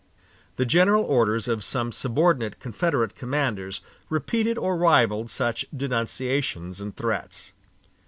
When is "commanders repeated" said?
3.15-4.57